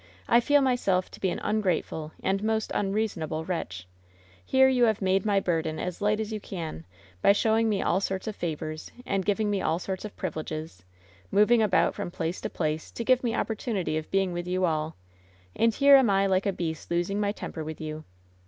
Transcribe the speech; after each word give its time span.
I 0.27 0.39
feel 0.39 0.61
my 0.61 0.73
self 0.73 1.11
to 1.11 1.19
be 1.19 1.29
an 1.29 1.39
ungrateful 1.43 2.11
and 2.23 2.41
most 2.43 2.71
unreasonable 2.73 3.45
wretch 3.45 3.85
I 3.87 4.15
Here 4.43 4.67
you 4.67 4.85
have 4.85 4.99
made 4.99 5.27
my 5.27 5.39
burden 5.39 5.77
as 5.77 6.01
light 6.01 6.19
as 6.19 6.33
you 6.33 6.39
can 6.39 6.85
by 7.21 7.33
showing 7.33 7.69
me 7.69 7.83
all 7.83 8.01
sorts 8.01 8.25
of 8.25 8.35
favors 8.35 8.89
and 9.05 9.23
giving 9.23 9.51
me 9.51 9.61
all 9.61 9.77
sorts 9.77 10.03
of 10.03 10.17
privileges, 10.17 10.83
moving 11.29 11.61
about 11.61 11.93
from 11.93 12.09
place 12.09 12.41
to 12.41 12.49
place 12.49 12.89
to 12.89 13.03
give 13.05 13.23
me 13.23 13.35
opportunity 13.35 13.95
of 13.95 14.09
being 14.09 14.33
with 14.33 14.47
you 14.47 14.65
all, 14.65 14.95
and 15.55 15.75
here 15.75 15.95
am 15.97 16.09
I 16.09 16.25
like 16.25 16.47
a 16.47 16.51
beast 16.51 16.89
losing 16.89 17.19
my 17.19 17.31
temper 17.31 17.63
with 17.63 17.79
you. 17.79 18.03